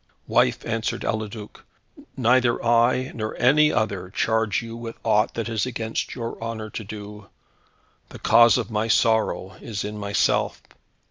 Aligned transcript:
"Wife," 0.25 0.65
answered 0.65 1.03
Eliduc, 1.03 1.63
"neither 2.17 2.65
I, 2.65 3.11
nor 3.13 3.35
any 3.37 3.71
other, 3.71 4.09
charge 4.09 4.63
you 4.63 4.75
with 4.75 4.97
aught 5.05 5.35
that 5.35 5.47
is 5.47 5.67
against 5.67 6.15
your 6.15 6.41
honour 6.41 6.71
to 6.71 6.83
do. 6.83 7.27
The 8.09 8.17
cause 8.17 8.57
of 8.57 8.71
my 8.71 8.87
sorrow 8.87 9.57
is 9.61 9.83
in 9.85 9.99
myself. 9.99 10.59